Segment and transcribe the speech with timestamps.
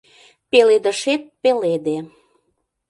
[0.49, 1.97] Пеледышет пеледе.